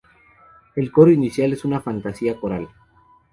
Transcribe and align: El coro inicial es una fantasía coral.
El 0.75 0.91
coro 0.91 1.11
inicial 1.11 1.53
es 1.53 1.63
una 1.63 1.79
fantasía 1.79 2.35
coral. 2.35 2.67